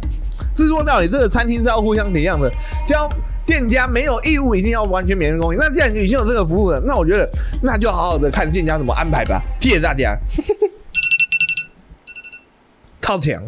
[0.55, 2.51] 制作料理这个餐厅是要互相体谅的，
[2.87, 3.09] 叫
[3.45, 5.59] 店家没有义务一定要完全免费供应。
[5.59, 7.29] 那既然已经有这个服务了，那我觉得
[7.63, 9.43] 那就好好的看店家怎么安排吧。
[9.61, 10.17] 谢谢大家。
[13.01, 13.43] 靠墙。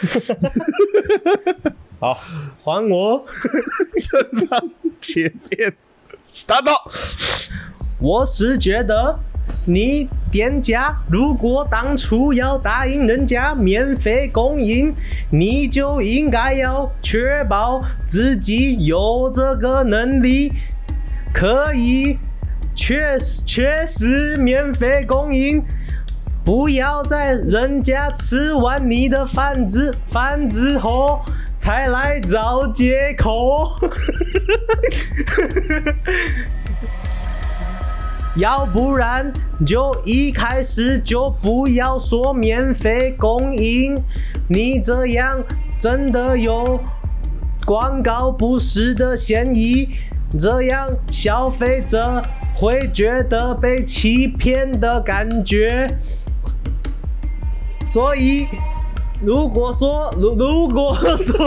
[1.98, 2.14] 好，
[2.62, 3.24] 还我。
[4.10, 4.70] 正方
[5.00, 5.74] 前面
[6.24, 6.64] ，start。
[7.98, 9.18] 我是觉得。
[9.66, 14.94] 你店家如果当初要答应人家免费供应，
[15.30, 20.52] 你就应该要确保自己有这个能力，
[21.32, 22.18] 可以
[22.74, 25.62] 确实确实免费供应，
[26.44, 31.20] 不要在人家吃完你的饭之饭之后
[31.56, 33.68] 才来找借口。
[38.36, 39.32] 要不然
[39.66, 44.00] 就一开始就不要说免费供应，
[44.48, 45.42] 你这样
[45.78, 46.80] 真的有
[47.66, 49.88] 广告不实的嫌疑，
[50.38, 52.22] 这样消费者
[52.54, 55.86] 会觉得被欺骗的感觉，
[57.84, 58.46] 所以。
[59.22, 61.46] 如果说，如如果说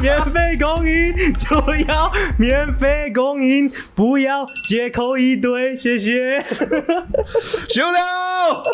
[0.00, 6.42] 免费供应就要免费供应，不要借口一堆，谢谢。
[7.68, 8.64] 休了，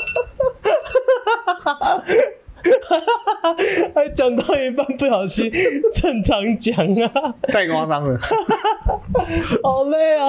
[3.94, 5.50] 还 讲到一半不小心
[5.92, 8.18] 正常讲啊，太夸张了，
[9.62, 10.28] 好累啊，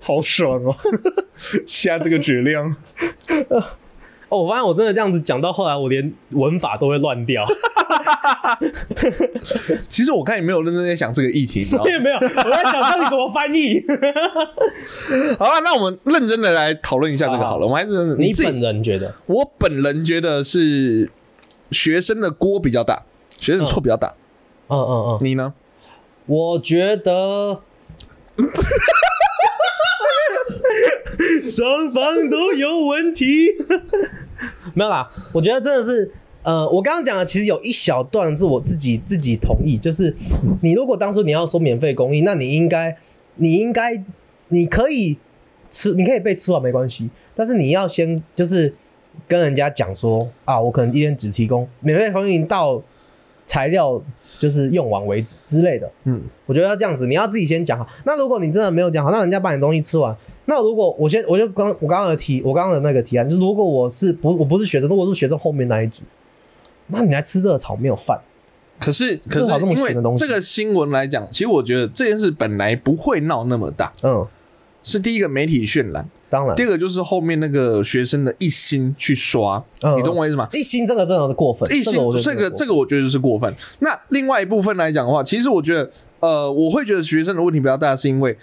[0.00, 0.74] 好爽哦，
[1.66, 2.74] 下这个质量。
[4.34, 7.46] 哦，我发现我真的这样子讲到后来，我连文法都会乱掉。
[9.88, 13.80] 其实我看你没有认真在想这个议题，你知道吗我也没有，我在想到底怎么翻译。
[15.38, 17.66] 好了，那我们认真的来讨论一下这个好了。
[17.66, 19.14] 我们还是你本人觉得？
[19.26, 21.10] 我本人觉得是
[21.70, 23.04] 学生的锅比较大，
[23.38, 24.14] 学生错比较大。
[24.68, 25.54] 嗯嗯嗯，你呢？
[26.26, 27.60] 我觉得
[31.46, 33.50] 双方都有问题。
[34.74, 36.10] 没有啦，我觉得真的是，
[36.42, 40.14] 呃，我刚刚讲的其实有一小段是我自己自己同意，就是
[40.62, 42.96] 你如果当初你要说免费公益，那你应该，
[43.36, 44.02] 你应该，
[44.48, 45.18] 你可以
[45.70, 48.74] 吃，你可以被吃完没关系，但是你要先就是
[49.26, 52.82] 跟人家讲说啊，我可能一天只提供免费公益到
[53.46, 54.00] 材料
[54.38, 55.90] 就是用完为止之类的。
[56.04, 57.86] 嗯，我觉得要这样子，你要自己先讲好。
[58.04, 66.02] 那如果你真的没有讲好，那人家把你东西吃完，那如果我先我就刚我刚刚的提我刚刚的那个提案，就是如果我是不我不是学生，如果是学生后面那一组，
[66.88, 68.20] 那你来吃这个炒没有饭，
[68.78, 74.26] 可是可是因为这个新闻来讲，其实我觉得这件事本来不会闹那么大，嗯，
[74.82, 80.48] 是第一个媒体渲染，当然第，二个就是后面那个学生的一心去刷，嗯你懂我意思吗？
[80.52, 83.54] 一心这个真的是过分，一心这个这个这个我觉得是过分。
[83.78, 88.36] 那另外一部分来讲的话，其实我觉得呃，我会觉得学生的问题比较大，是因为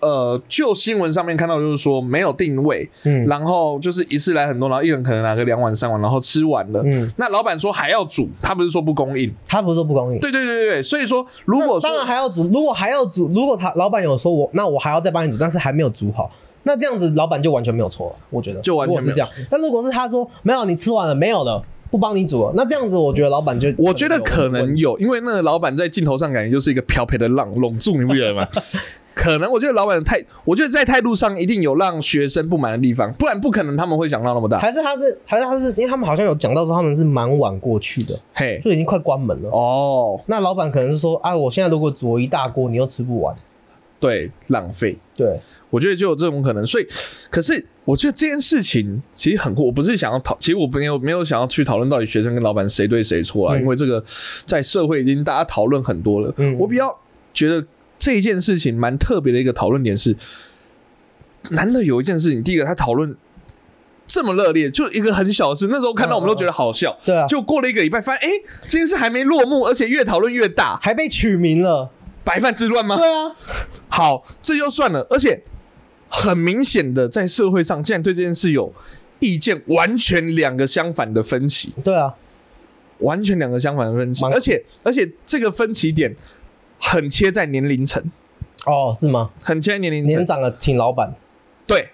[0.00, 6.82] 呃，就新闻上面看到就是说没有定位，嗯然后就是一次来很多，然后一人可能拿个两碗三碗，然后吃完了。
[6.84, 9.32] 嗯，那老板说还要煮，他不是说不供应。
[9.46, 10.18] 他不是说不供应。
[10.18, 16.30] 对对对对对，所以说如果那当然说还要煮，如果还要煮，如果他老板有说我，那我还要再帮你煮，但是还没有煮好，
[16.62, 19.28] 那这样子老板就完全没有错了，我觉得就完全是这样。
[19.50, 28.46] 但如果是他说没有，你吃完了没有了，不帮你煮了，那这样子我觉得老板就我觉得可能有，因为那个老板在镜头上感觉就是一个漂培的浪笼住，你不觉得吗？
[29.12, 34.58] 可能我觉得老板的态，我觉得在态度上一定有让学生不满的地方，不然不可能他们会想到那么大。
[34.58, 39.50] 还是他是还是他是，因为他们好像有讲到说他们是蛮晚过去的，嘿，就已经快关门了。
[39.50, 43.36] 哦，那老板可能是说啊，我现在如果煮一大锅，你又吃不完。
[44.00, 44.98] 对，浪费。
[45.14, 46.86] 对，我觉得就有这种可能，所以，
[47.30, 49.66] 可是我觉得这件事情其实很酷。
[49.66, 54.02] 我不是想要讨，其实我没有没有想要去讨论到底学生跟老板谁对谁错啊，嗯因为这个
[54.46, 56.32] 在社会已经大家讨论很多了。
[56.38, 56.98] 嗯我比较
[57.34, 57.64] 觉得
[57.98, 60.16] 这一件事情蛮特别的一个讨论点是，
[61.50, 63.14] 难得有一件事情，第一个他讨论
[64.06, 71.90] 这么热烈，就一个很小的事，那时候看到我们都觉得好笑，对啊就过了一个礼拜，发现哎、诶这件事还没落幕，而且越讨论越大，还被取名了。
[72.30, 72.96] 白饭之乱吗？
[72.96, 73.34] 对啊，
[73.88, 75.42] 好，这就算了，而且
[76.08, 78.72] 很明显的在社会上，竟然对这件事有
[79.18, 82.14] 意见完全两个相反的分歧，对啊，
[82.98, 86.14] 完全两个相反的分歧，而且而且这个分歧点
[86.78, 88.00] 很切在年龄层，
[88.64, 89.32] 哦，是吗？
[89.40, 91.16] 很切在年龄层，年长的挺老板，
[91.66, 91.90] 对，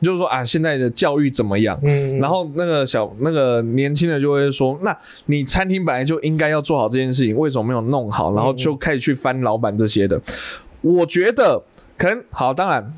[0.00, 1.78] 就是说啊，现在的教育怎么样？
[1.82, 8.32] 嗯，然后那个小那个年轻的就会说，那你餐厅本来就应该要做好这件事情，为什么没有弄好？
[8.34, 10.20] 然后就开始去翻老板这些的。
[10.80, 11.62] 我觉得
[11.96, 12.96] 可能好，当然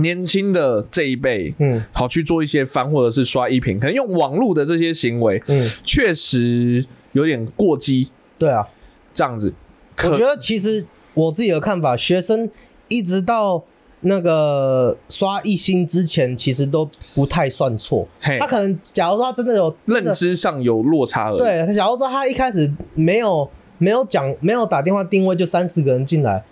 [0.00, 8.66] 年轻的这一辈，嗯好去做一些翻或者是刷一品，可能用网络的这些行为，嗯，确实有点过激，对啊，
[9.12, 9.52] 这样子。
[9.94, 12.50] 可我觉得其实我自己的看法，学生
[12.88, 13.64] 一直到
[14.00, 18.06] 那个刷一星之前，其实都不太算错。
[18.38, 21.38] 他可能假如说他真的有认知上有落差而已。
[21.38, 26.44] 对，假如说他一开始没有没有讲没有打电话定位，就三四个人进来，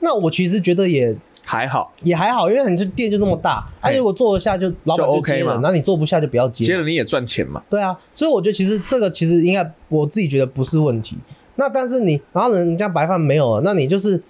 [0.00, 6.66] 那我其实觉得也还好，也还好，因为你这店就这么大，啊，嘿如果坐得下就老板 OK 接了，嘛那你坐不下就不要接嘛。
[6.66, 7.62] 接了你也赚钱嘛。
[7.68, 11.16] 对啊，所以我觉得其实这个其实应该我自己觉得不是问题。
[11.56, 14.22] 那但是你然后人家白饭没有了，那你就是，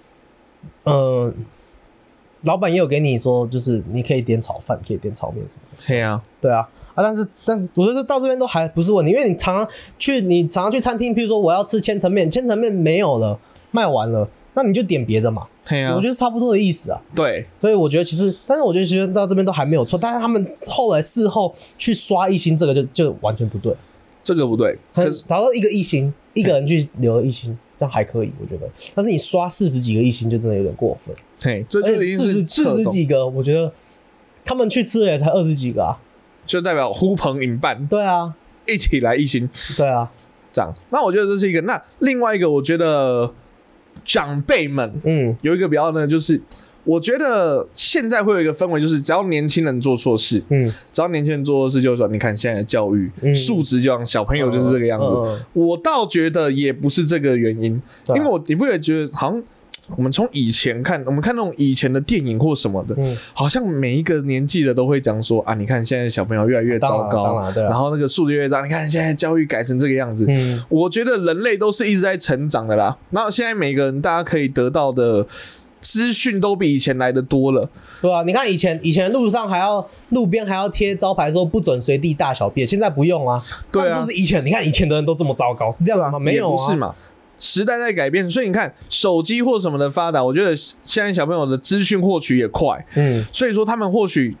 [0.83, 1.33] 嗯、
[2.43, 5.83] 老板也有给你说，就是你可以点炒饭，可以点炒面什么的。
[5.87, 9.67] 对啊，对啊，啊，但是但是我觉得到这边都还不是问题，因为你常常
[9.99, 13.39] 去你常常去餐厅，譬如说我要吃千层面，千层面没有了，
[13.71, 15.47] 卖完了，那你就点别的嘛。
[15.63, 16.99] 对啊我觉，得差不多的意思啊。
[17.15, 23.73] 对，所以我觉得其实，但是我觉得其实到这边都还没有错，但是他们后来事后去刷一星，这个就就完全不对。
[24.23, 24.73] 这个不对。
[24.93, 28.69] 可可是找到一个一星，一个人去留一星，这样还可以，我觉得。
[28.93, 31.15] 但是你刷四十几个一星，就真的有点过分。
[31.39, 33.73] 对，这而且就已经是四十四，十几个，我觉得
[34.45, 35.97] 他们去吃的也才二十几个啊。
[36.45, 38.35] 就代表呼朋引伴，对啊，
[38.67, 40.11] 一起来一星对啊，
[40.53, 40.71] 这样。
[40.91, 41.61] 那我觉得这是一个。
[41.61, 43.33] 那另外一个，我觉得
[44.05, 46.39] 长辈们嗯有一个比较呢，就是
[46.83, 53.33] 我觉得现在会有一个氛围，就是只要年轻人做错事，嗯，只要年轻人做错事，就是说，你看现在的教育、嗯。
[53.35, 55.05] 素质，就像小朋友就是这个样子。
[55.05, 59.43] 嗯嗯我倒觉得也不是这个原因，因为我你不会觉得好像
[59.95, 63.15] 我们从以前看，我们看那种以前的电影或什么的，嗯。
[63.33, 70.25] 好像每一个年纪的都会讲说啊，你看现在小朋友越来越糟糕然，后那个素质越糟，你看现在教育改成这个样子。
[70.27, 72.97] 嗯，我觉得人类都是一直在成长的啦。
[73.11, 75.25] 然后现在每个人大家可以得到的
[75.81, 77.69] 资讯都比以前来的多了。
[78.01, 83.43] 对吧、你看以前以前路上还要路边还要贴招牌说不准随地大小便，现在不用啊。
[83.71, 86.17] 对啊但这是以前，你看以前的人都这么糟糕，是这样子吗？
[86.17, 86.95] 没有啊，不是嘛。
[87.39, 94.37] 时代在改变，所以你看手机或什么的发达，我觉得现在小朋友的资讯获取也快，嗯，所以说他们或许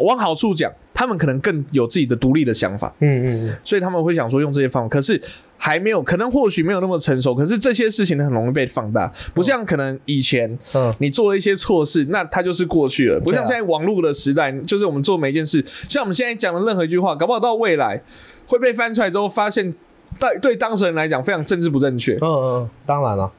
[0.00, 5.20] 往好处讲，他们可能更有自己的独立的想法，嗯嗯嗯，所以他们会想说用这些方法，可是
[5.56, 18.02] 还没有，可能或许没有那么成熟，可是这些事情呢很容易被放大，不像可能以前嗯你做了一些错事，那它就是过去了，不像在网络的时代，就是我们做每一件事，像我们现在讲的任何一句话，搞不好到未来
[18.46, 19.74] 会被翻出来之后，发现
[20.18, 23.30] 对对当事人来讲非常政治不正确，嗯嗯，当然了，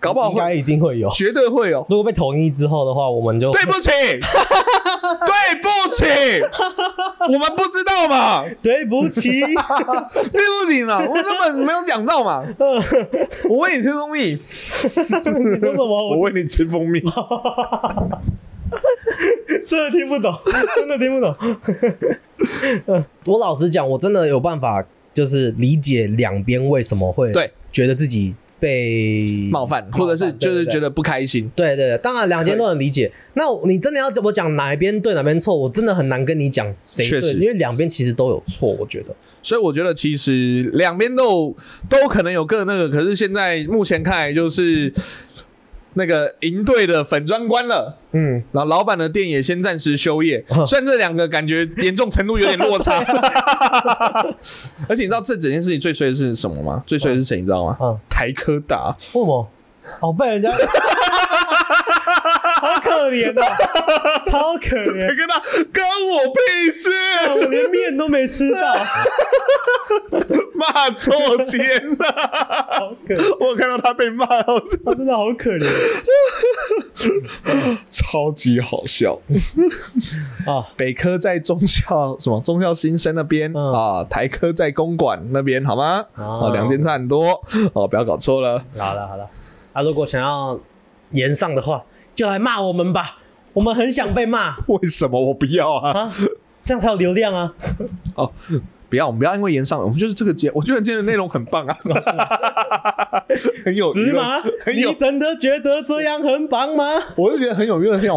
[0.00, 1.08] 搞不好应该一定会有。
[1.10, 1.86] 绝对会有。
[1.88, 3.90] 如果被统一之后的话，我们就对不起，
[4.20, 4.20] 对
[5.26, 5.32] 不
[5.96, 6.04] 起，
[7.32, 12.42] 我们不知道嘛，对不起，对不起嘛，我根本没有讲到嘛。
[13.48, 15.84] 我喂你吃蜂蜜，你说什么？
[15.84, 17.00] 我我喂你吃蜂蜜。
[19.68, 20.34] 真的听不懂，
[20.76, 21.34] 真的听不懂。
[22.86, 30.92] 嗯我老实讲，我真的有办法，就是理解两边为什么会对觉得自己被冒犯，或者是就是觉得。
[30.92, 31.50] 不开心。
[31.56, 33.10] 对对对，当然两边都很理解。
[33.32, 38.68] 那你真的要怎么讲哪一边对哪边错，我真的很难跟你讲谁对，因为两边其实都有错。
[38.78, 41.56] 我觉得，所以我觉得其实两边都
[41.88, 44.92] 都可能有各那个，可是现在目前看来就是
[45.94, 47.98] 那个营队的粉砖关了。
[48.12, 52.98] 嗯，然后老板的店也先暂时休业， 哦虽然这两个感觉严重程度有点落差，
[54.88, 56.82] 而且你知道这整件事情最衰的是什么吗？
[56.86, 57.36] 最衰的是谁？
[57.40, 57.76] 你知道吗？
[57.80, 59.48] 嗯台科大，为什么？
[60.00, 60.58] 哦，被人家，好
[62.80, 63.56] 可怜啊，
[64.30, 66.88] 超可台怜，科大跟我屁事，
[67.34, 68.76] 我连面都没吃到，
[70.74, 71.12] 骂错
[71.44, 71.60] 肩
[71.90, 71.96] 了。
[72.78, 75.68] 好可怜，我看到他被骂到，他真的好可怜
[77.90, 79.18] 超级好笑。
[80.46, 80.66] 啊！
[80.76, 86.04] 北科在中校什么中校新生那边、嗯啊，台科在公馆那边好吗？
[86.14, 87.40] 哦哦，两间差很多
[87.72, 88.58] 哦，不要搞错了。
[88.78, 89.28] 好了好了，
[89.72, 90.58] 啊，如果想要
[91.10, 91.82] 延上的话，
[92.14, 93.18] 就来骂我们吧，
[93.54, 95.92] 我们很想被骂为什么我不要啊？
[95.98, 96.12] 啊，
[96.64, 97.54] 这样才有流量啊。
[98.16, 98.30] 哦，
[98.92, 101.74] 不要，我们不要因为延上，我们就是这个节，我觉得今天的内容很棒啊，
[103.64, 104.38] 很有是吗？
[104.62, 106.84] 很有你，真的觉得这样很棒吗？
[107.16, 108.12] 我就觉得很有娱乐性。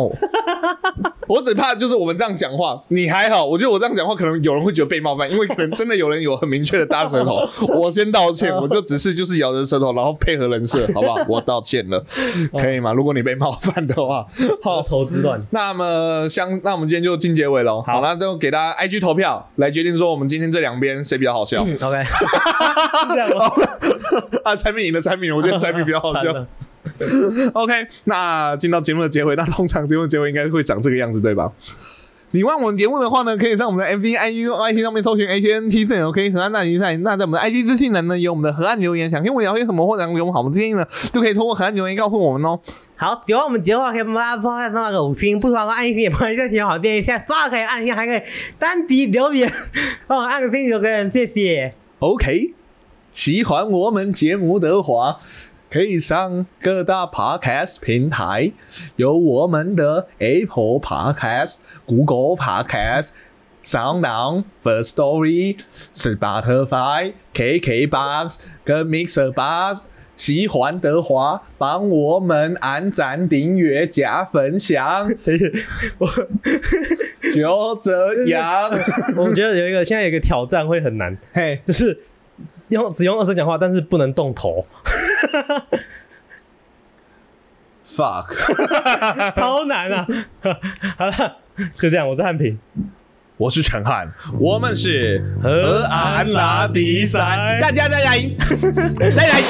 [1.28, 7.40] 我只怕就是我们这样讲话，你还好，我觉得我这样讲话可能有人会觉得被冒犯，因为可能真的有人有很明确的大舌头。
[7.74, 11.16] 我先道歉，我就只是就是咬着舌头，然后配合人设，好不好？
[11.30, 12.04] 我道歉了，
[12.52, 12.92] 可以吗？
[12.92, 14.28] 如果你被冒犯的话，
[14.62, 15.42] 好，投资乱。
[15.52, 17.82] 那么相，那我们今天就进结尾喽。
[17.82, 21.64] 好，那就给大家 IG 投票来决定说我们今天这两边谁比较好笑。
[21.64, 23.52] 嗯，OK， 是这样吗？
[24.44, 26.34] 啊，产品赢的产品，我觉得产品比较好笑。
[27.54, 27.74] OK，
[28.06, 31.52] 那进到节目的结尾，那通常节目的结尾应该会长这个样子，对吧？
[32.32, 36.98] 你问我们节目的话呢，可以在我们的 MV、IG、IT 上面搜寻 ATNT 正 OK 河岸大比赛。
[36.98, 42.60] 那在我们的 IG 资讯栏呢，有我们的河岸留言，想听我聊些什么或者给我们好的建议呢，都可以通过河岸留言告诉我们哦。
[42.98, 48.22] 好，喜欢我们节目的话，可以帮大家帮他那个五星，不喜欢按一星也帮一下挺好建议，现在发可以按一下，还可以
[48.60, 49.50] 单击留言，
[50.08, 51.74] 帮我按个星留个人，谢谢。
[52.00, 52.54] OK，
[53.14, 55.18] 喜欢我们节目的话，
[55.70, 58.52] 可以上各大 Podcast 平台，
[58.96, 61.56] 有我们的 Apple Podcast、
[61.86, 63.10] Google Podcast、
[63.64, 65.58] SoundOn、First Story、
[65.94, 69.82] Spotify、KKBox 跟 Mixer Box。
[70.16, 75.10] 喜欢的话，帮我们按赞、订阅、加分享，
[75.98, 76.08] 我
[77.34, 78.72] 就这样。
[79.18, 82.00] 我觉得有一个现在有一个挑战会很难，嘿，就是
[82.76, 84.66] 用只用二声讲话，但是不能动头
[87.88, 88.28] ，fuck，
[89.36, 90.06] 超难啊！
[90.98, 91.38] 好了，
[91.76, 92.60] 就这样，我是汉平。
[93.38, 94.10] 我是陈汉，
[94.40, 98.18] 我们是河岸拉迪山大家再来，
[99.12, 99.42] 再来。